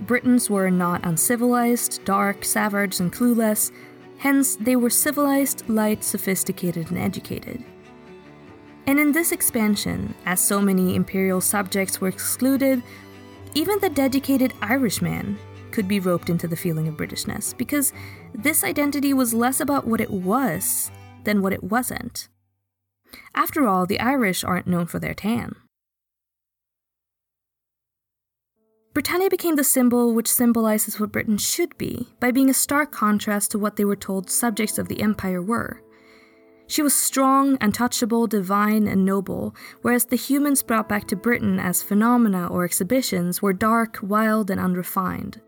[0.00, 3.70] Britons were not uncivilized, dark, savage, and clueless,
[4.18, 7.64] hence, they were civilized, light, sophisticated, and educated.
[8.88, 12.82] And in this expansion, as so many imperial subjects were excluded,
[13.54, 15.38] even the dedicated Irishman
[15.72, 17.92] could be roped into the feeling of Britishness, because
[18.34, 20.90] this identity was less about what it was
[21.24, 22.28] than what it wasn't.
[23.34, 25.54] After all, the Irish aren't known for their tan.
[28.92, 33.52] Britannia became the symbol which symbolizes what Britain should be by being a stark contrast
[33.52, 35.80] to what they were told subjects of the empire were.
[36.66, 41.82] She was strong, untouchable, divine, and noble, whereas the humans brought back to Britain as
[41.82, 45.40] phenomena or exhibitions were dark, wild, and unrefined.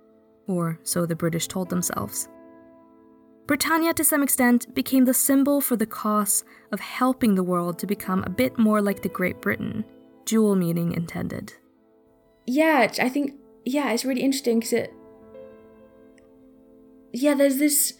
[0.46, 2.28] Or so the British told themselves.
[3.46, 7.87] Britannia, to some extent, became the symbol for the cause of helping the world to
[7.87, 9.85] become a bit more like the Great Britain,
[10.24, 11.52] dual meaning intended.
[12.46, 14.94] Yeah, I think, yeah, it's really interesting because it.
[17.12, 17.94] Yeah, there's this.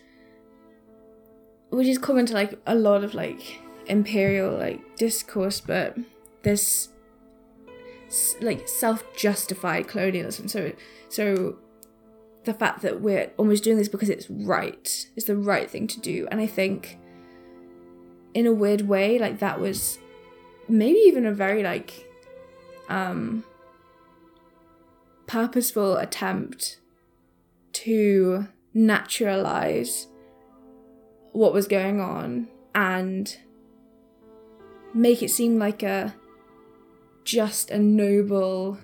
[1.70, 5.96] Which is common to like a lot of like imperial like discourse, but
[6.42, 6.88] this
[8.40, 10.48] like self-justified colonialism.
[10.48, 10.72] So,
[11.09, 11.57] so
[12.44, 16.00] the fact that we're almost doing this because it's right is the right thing to
[16.00, 16.26] do.
[16.31, 16.98] And i think
[18.35, 19.98] in a weird way like that was
[20.68, 22.09] maybe even a very like
[22.88, 23.44] um
[25.26, 26.78] purposeful attempt
[27.72, 30.09] to naturalize
[31.33, 33.38] what was going on and
[34.94, 36.14] make it seem like a
[37.24, 38.78] just a noble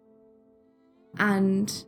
[1.19, 1.85] and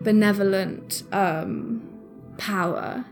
[0.00, 1.82] benevolent um,
[2.38, 3.04] power.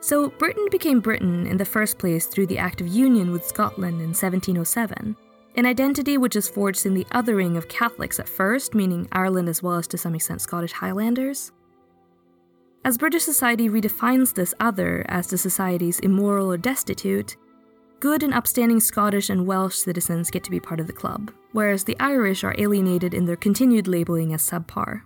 [0.00, 4.00] So, Britain became Britain in the first place through the Act of Union with Scotland
[4.00, 5.16] in 1707,
[5.56, 9.62] an identity which is forged in the othering of Catholics at first, meaning Ireland as
[9.62, 11.52] well as to some extent Scottish Highlanders.
[12.84, 17.38] As British society redefines this other as the society's immoral or destitute,
[17.98, 21.84] good and upstanding Scottish and Welsh citizens get to be part of the club, whereas
[21.84, 25.00] the Irish are alienated in their continued labeling as subpar.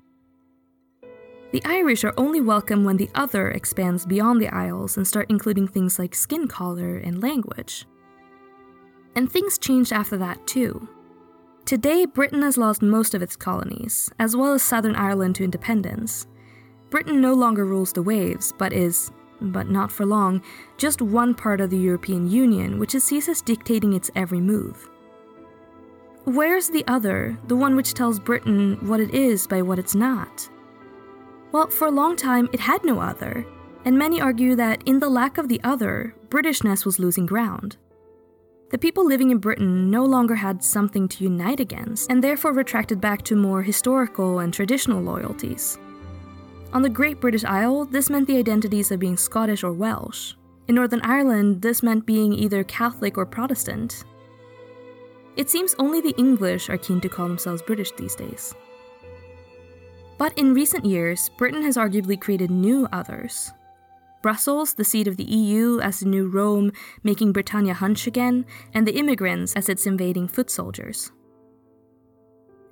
[1.51, 5.67] The Irish are only welcome when the other expands beyond the Isles and start including
[5.67, 7.87] things like skin color and language.
[9.15, 10.87] And things changed after that too.
[11.65, 16.27] Today, Britain has lost most of its colonies, as well as Southern Ireland to independence.
[16.91, 20.43] Britain no longer rules the waves, but is, but not for long,
[20.77, 24.91] just one part of the European Union, which it sees as dictating its every move.
[26.25, 30.51] Where's the other, the one which tells Britain what it is by what it's not?
[31.53, 33.47] Well, for a long time, it had no other,
[33.85, 37.79] and many argue that in the lack of the other, Britishness was losing ground.
[38.71, 43.01] The people living in Britain no longer had something to unite against, and therefore retracted
[43.01, 45.79] back to more historical and traditional loyalties.
[46.75, 50.35] On the Great British Isle, this meant the identities of being Scottish or Welsh.
[50.67, 54.05] In Northern Ireland, this meant being either Catholic or Protestant.
[55.37, 58.55] It seems only the English are keen to call themselves British these days.
[60.19, 63.53] But in recent years, Britain has arguably created new others.
[64.21, 66.73] Brussels, the seat of the EU, as the new Rome,
[67.05, 71.13] making Britannia hunch again, and the immigrants as its invading foot soldiers.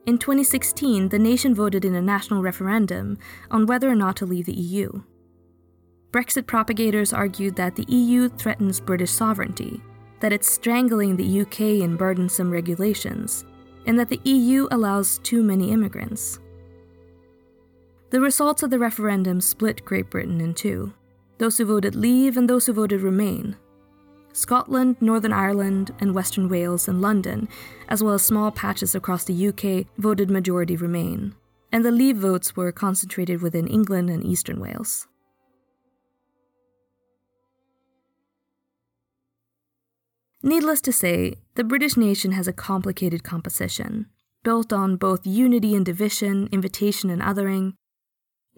[0.07, 3.17] In 2016, the nation voted in a national referendum
[3.51, 5.03] on whether or not to leave the EU.
[6.11, 9.81] Brexit propagators argued that the EU threatens British sovereignty,
[10.21, 13.45] that it's strangling the UK in burdensome regulations,
[13.87, 16.41] and that the EU allows too many immigrants.
[18.11, 20.93] The results of the referendum split Great Britain in two
[21.39, 23.57] those who voted leave and those who voted remain.
[24.33, 27.49] Scotland, Northern Ireland, and Western Wales and London,
[27.89, 31.35] as well as small patches across the UK, voted majority remain,
[31.73, 35.09] and the leave votes were concentrated within England and Eastern Wales.
[40.43, 44.07] Needless to say, the British nation has a complicated composition,
[44.45, 47.75] built on both unity and division, invitation and othering,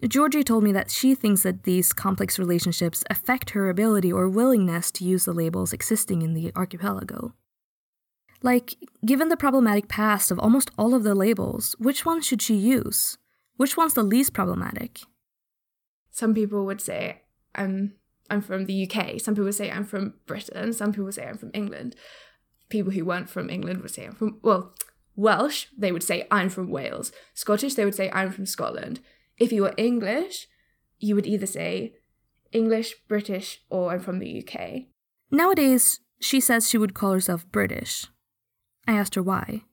[0.07, 4.91] Georgie told me that she thinks that these complex relationships affect her ability or willingness
[4.91, 7.33] to use the labels existing in the archipelago.
[8.41, 8.75] Like,
[9.05, 13.17] given the problematic past of almost all of the labels, which one should she use?
[13.57, 15.01] Which one's the least problematic?
[16.11, 17.23] Some people would say
[17.53, 17.95] I'm
[18.29, 19.19] I'm from the UK.
[19.19, 20.71] Some people would say I'm from Britain.
[20.71, 21.95] Some people would say I'm from England.
[22.69, 24.73] People who weren't from England would say I'm from well,
[25.17, 27.11] Welsh, they would say I'm from Wales.
[27.33, 29.01] Scottish, they would say I'm from Scotland
[29.39, 30.47] if you were English,
[30.99, 31.95] you would either say
[32.51, 34.83] English, British, or I'm from the UK.
[35.31, 38.07] Nowadays, she says she would call herself British.
[38.87, 39.63] I asked her why.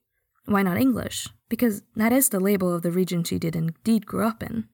[0.45, 1.29] Why not English?
[1.49, 4.69] because that is the label of the region she did indeed grow up in.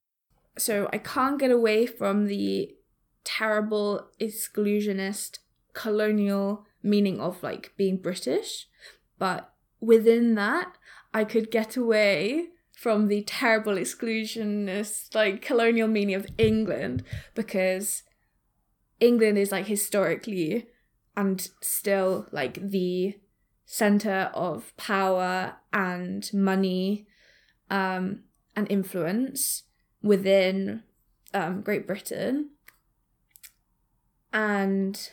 [0.57, 2.75] So I can't get away from the
[3.23, 5.39] terrible exclusionist
[5.73, 8.67] colonial meaning of like being British,
[9.17, 10.73] but within that,
[11.13, 12.47] I could get away
[12.83, 17.01] from the terrible exclusionist like colonial meaning of England
[17.33, 18.03] because
[18.99, 20.67] England is like historically
[21.15, 23.17] and still like the
[23.65, 27.07] center of power and money
[27.69, 28.23] um,
[28.53, 29.63] and influence
[30.01, 30.83] within
[31.33, 32.49] um, Great Britain.
[34.33, 35.09] And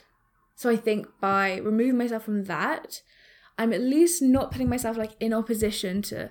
[0.56, 3.02] so I think by removing myself from that,
[3.56, 6.30] I'm at least not putting myself like in opposition to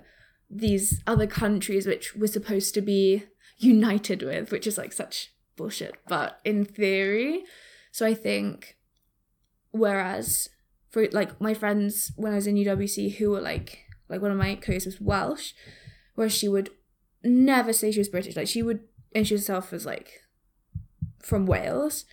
[0.50, 3.24] these other countries which we're supposed to be
[3.58, 7.44] united with, which is like such bullshit, but in theory.
[7.92, 8.76] So I think
[9.70, 10.48] whereas
[10.88, 14.36] for like my friends when I was in UWC who were like like one of
[14.36, 15.52] my co was Welsh,
[16.16, 16.70] where she would
[17.22, 18.36] never say she was British.
[18.36, 18.80] Like she would
[19.14, 20.20] introduce herself as like
[21.22, 22.04] from Wales.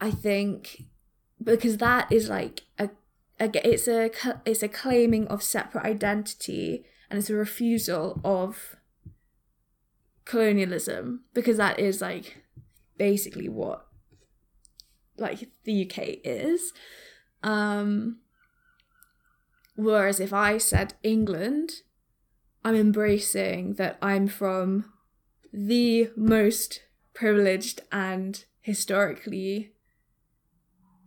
[0.00, 0.82] I think
[1.42, 2.90] because that is like a,
[3.40, 4.10] a it's a
[4.44, 8.76] it's a claiming of separate identity and it's a refusal of
[10.24, 12.42] colonialism because that is like
[12.96, 13.86] basically what
[15.16, 16.72] like the UK is.
[17.42, 18.18] Um
[19.76, 21.70] whereas if I said England,
[22.64, 24.92] I'm embracing that I'm from
[25.52, 26.82] the most
[27.14, 29.72] privileged and historically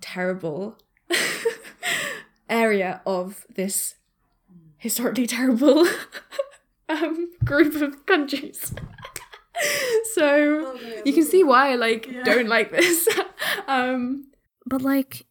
[0.02, 0.78] terrible
[2.52, 3.96] area of this
[4.78, 5.88] historically terrible
[6.90, 8.74] um, group of countries.
[10.16, 10.76] so
[11.06, 12.24] you can see why I like Yeah.
[12.24, 13.08] don't like this.
[13.68, 14.28] um,
[14.66, 15.26] But, like,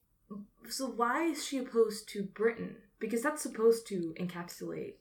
[0.68, 2.76] So why is she opposed to Britain?
[2.98, 4.94] Because that's supposed to encapsulate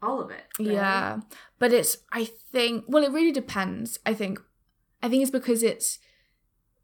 [0.00, 0.44] all of it.
[0.60, 0.68] right?
[0.68, 1.20] Yeah,
[1.58, 3.98] but it's I think well it really depends.
[4.06, 4.38] I think
[5.02, 5.98] I think it's because it's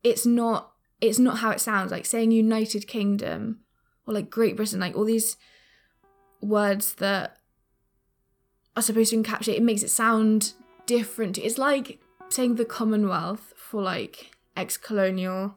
[0.03, 3.61] it's not it's not how it sounds like saying United Kingdom
[4.07, 5.37] or like Great Britain like all these
[6.41, 7.39] words that
[8.77, 10.53] are supposed to encapsulate it makes it sound
[10.87, 11.39] different.
[11.39, 15.57] It's like saying the Commonwealth for like ex-colonial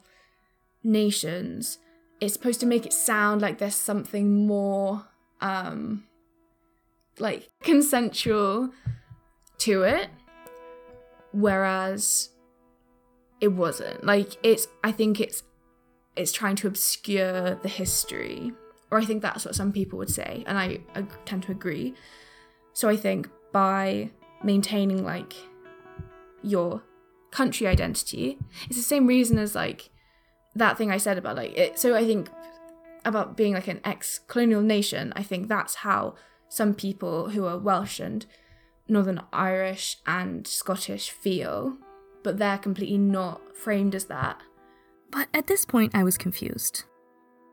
[0.83, 1.79] nations.
[2.19, 5.05] It's supposed to make it sound like there's something more
[5.41, 6.03] um
[7.19, 8.71] like consensual
[9.59, 10.09] to it
[11.31, 12.29] whereas
[13.39, 15.43] it wasn't like it's i think it's
[16.17, 18.51] it's trying to obscure the history
[18.91, 21.93] or i think that's what some people would say and i, I tend to agree.
[22.73, 24.11] So i think by
[24.43, 25.33] maintaining like
[26.43, 26.83] your
[27.31, 28.37] country identity
[28.67, 29.89] it's the same reason as like
[30.55, 32.29] that thing i said about like it so i think
[33.05, 36.15] about being like an ex-colonial nation i think that's how
[36.49, 38.25] some people who are welsh and
[38.87, 41.77] northern irish and scottish feel
[42.23, 44.41] but they're completely not framed as that
[45.11, 46.83] But at this point, I was confused.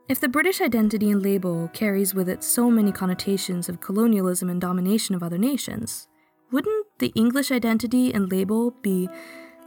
[0.07, 4.61] If the British identity and label carries with it so many connotations of colonialism and
[4.61, 6.07] domination of other nations,
[6.51, 9.09] wouldn't the English identity and label be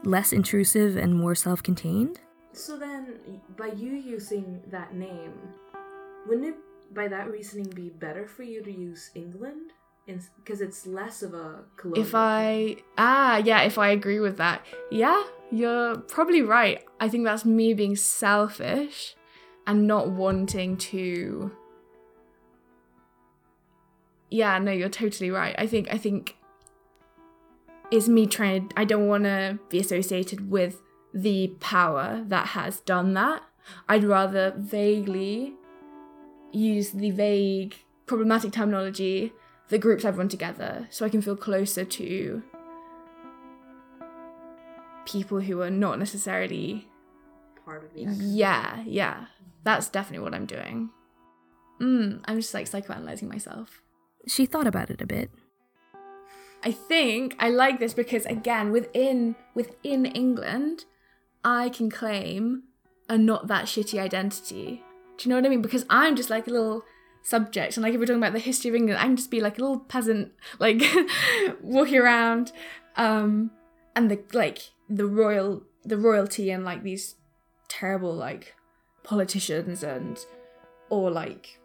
[0.04, 2.20] less intrusive and more self contained?
[2.52, 3.18] So then,
[3.56, 5.32] by you using that name,
[6.26, 6.56] wouldn't it,
[6.94, 9.72] by that reasoning, be better for you to use England?
[10.36, 12.02] Because it's less of a colonial.
[12.06, 16.84] if i ah yeah if i agree with that yeah you're probably right.
[17.00, 19.14] I think that's me being selfish
[19.66, 21.52] and not wanting to
[24.30, 25.54] yeah no you're totally right.
[25.58, 26.36] I think i think
[27.90, 30.82] it's me trying i don't want to be associated with
[31.14, 33.42] the power that has done that.
[33.88, 35.54] I'd rather vaguely
[36.52, 37.76] use the vague
[38.06, 39.32] problematic terminology
[39.68, 42.42] that groups everyone together so i can feel closer to
[45.12, 46.86] people who are not necessarily
[47.64, 48.06] part of me.
[48.42, 49.26] yeah yeah
[49.64, 50.90] that's definitely what i'm doing
[51.80, 53.82] mm, i'm just like psychoanalyzing myself
[54.26, 55.30] She thought about it a bit.
[56.68, 60.84] I think I like this because again, within within England,
[61.44, 62.64] I can claim
[63.08, 64.82] a not that shitty identity.
[65.16, 65.62] Do you know what I mean?
[65.62, 66.82] Because I'm just like a little
[67.22, 69.40] subject, and like if we're talking about the history of England, I can just be
[69.40, 70.82] like a little peasant, like
[71.62, 72.52] walking around,
[72.96, 73.50] um,
[73.98, 77.16] and the like the royal the royalty and like these
[77.68, 78.54] terrible like
[79.02, 80.24] politicians and
[80.88, 81.58] or like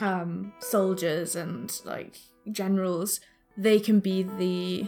[0.00, 2.16] um soldiers and like
[2.52, 3.20] generals
[3.56, 4.86] they can be the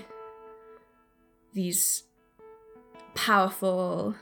[1.55, 2.05] these
[3.15, 4.15] powerful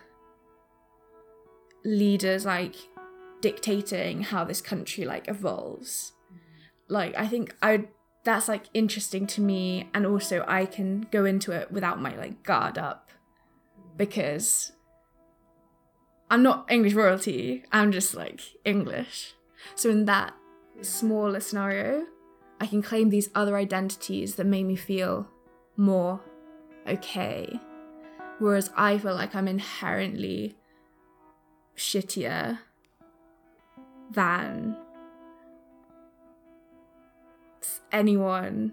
[1.84, 2.76] leaders like
[3.40, 6.12] dictating how this country like evolves.
[6.90, 7.88] Like i think i'd
[8.24, 12.42] that's like interesting to me and also I can go into it without my like
[12.42, 13.10] guard up
[13.96, 14.72] because
[16.30, 19.34] I'm not English royalty, I'm just like English.
[19.74, 20.34] So in that
[20.82, 22.04] smaller scenario,
[22.60, 25.28] I can claim these other identities that make me feel
[25.76, 26.20] more
[26.86, 27.58] okay.
[28.38, 30.56] Whereas I feel like I'm inherently
[31.76, 32.58] shittier
[34.10, 34.76] than
[37.92, 38.72] anyone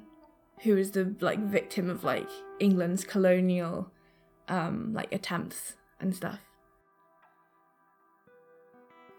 [0.61, 3.91] who is the like victim of like England's colonial
[4.47, 6.39] um like attempts and stuff.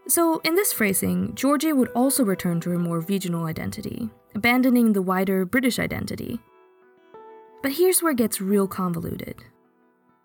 [0.08, 5.02] So, in this phrasing, Georgia would also return to her more regional identity, abandoning the
[5.02, 6.38] wider British identity.
[7.60, 9.42] But here's where it gets real convoluted.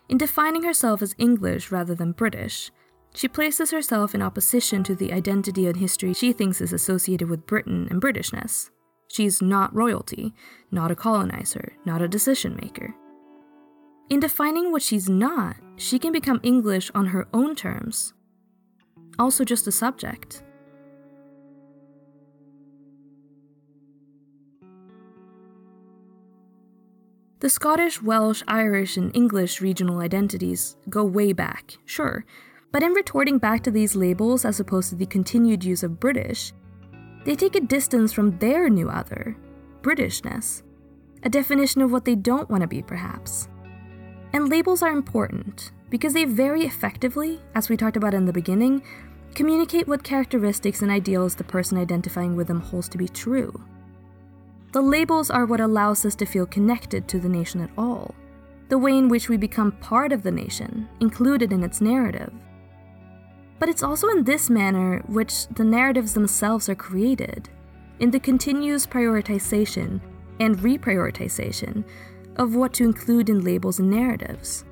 [0.07, 2.69] In defining herself as English rather than British,
[3.15, 7.47] she places herself in opposition to the identity and history she thinks is associated with
[7.47, 8.69] Britain and Britishness.
[9.11, 10.33] She's not royalty,
[10.71, 12.95] not a colonizer, not a decision maker.
[14.09, 18.13] In defining what she's not, she can become English on her own terms,
[19.19, 20.43] also just a subject.
[27.41, 32.23] The Scottish, Welsh, Irish, and English regional identities go way back, sure,
[32.71, 36.53] but in retorting back to these labels as opposed to the continued use of British,
[37.23, 39.37] they take a distance from their new other,
[39.81, 40.63] Britishness,
[41.23, 43.47] a definition of what they don't want to be, perhaps.
[44.33, 48.81] And labels are important because they very effectively, as we talked about in the beginning,
[49.35, 53.53] communicate what characteristics and ideals the person identifying with them holds to be true.
[54.71, 58.15] The labels are what allows us to feel connected to the nation at all,
[58.69, 62.31] the way in which we become part of the nation, included in its narrative.
[63.61, 67.47] But it's also in this manner which the narratives themselves are created,
[67.99, 70.01] in the continuous prioritization
[70.39, 71.83] and reprioritization
[72.37, 74.65] of what to include in labels and narratives.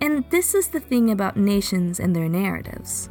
[0.00, 3.10] And this is the thing about nations and their narratives.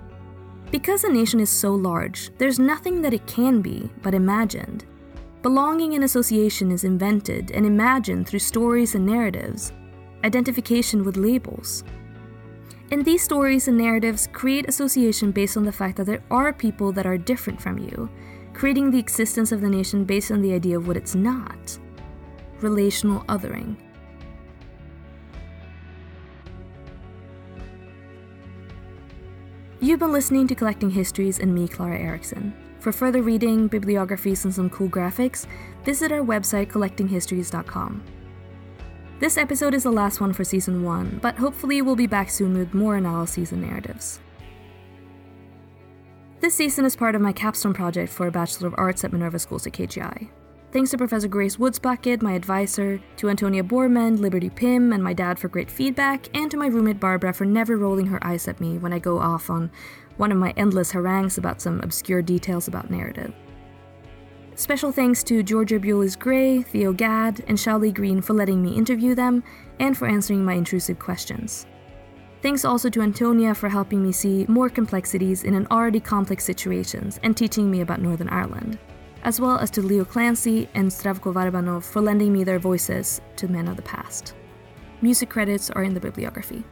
[0.71, 4.86] Because a nation is so large, there's nothing that it can be but imagined.
[5.43, 9.71] Belonging and association is invented and imagined through stories and narratives,
[10.24, 11.84] identification with labels.
[12.94, 16.91] And these stories and narratives create association based on the fact that there are people
[16.91, 18.08] that are different from you,
[18.54, 21.80] creating the existence of the nation based on the idea of what it's not
[22.62, 23.76] relational othering.
[29.82, 32.54] You've been listening to Collecting Histories and me, Clara Erickson.
[32.78, 35.48] For further reading, bibliographies, and some cool graphics,
[35.84, 38.04] visit our website collectinghistories.com.
[39.20, 42.57] This episode is the last one for season 1, but hopefully we'll be back soon
[42.57, 44.20] with more analyses and narratives.
[46.41, 49.39] This season is part of my capstone project for a Bachelor of Arts at Minerva
[49.39, 50.30] Schools at KGI.
[50.74, 55.38] Thanks to Professor Grace Woodsbucket, my advisor, to Antonia Borman, Liberty Pim, and my dad
[55.38, 58.80] for great feedback, and to my roommate Barbara for never rolling her eyes at me
[58.80, 59.72] when I go off on
[60.18, 63.34] one of my endless harangues about some obscure details about narrative.
[64.56, 69.16] Special thanks to Georgia Bulis Gray, Theo Gadd, and Shali Green for letting me interview
[69.16, 69.43] them
[69.80, 71.66] and for answering my intrusive questions.
[72.41, 77.20] Thanks also to Antonia for helping me see more complexities in an already complex situations
[77.24, 78.78] and teaching me about Northern Ireland
[79.24, 83.47] as well as to Leo Clancy and Zdravko Varbanov for lending me their voices to
[83.47, 84.36] men of the past.
[85.01, 86.64] Music credits are in the bibliography.